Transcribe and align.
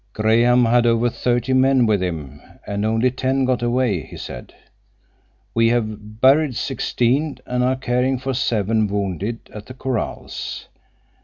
"Graham 0.13 0.65
had 0.65 0.87
over 0.87 1.11
thirty 1.11 1.53
men 1.53 1.85
with 1.85 2.01
him, 2.01 2.41
and 2.65 2.87
only 2.87 3.11
ten 3.11 3.45
got 3.45 3.61
away," 3.61 4.01
he 4.01 4.17
said. 4.17 4.51
"We 5.53 5.69
have 5.69 6.19
buried 6.19 6.55
sixteen 6.55 7.37
and 7.45 7.63
are 7.63 7.75
caring 7.75 8.17
for 8.17 8.33
seven 8.33 8.87
wounded 8.87 9.37
at 9.53 9.67
the 9.67 9.75
corrals. 9.75 10.67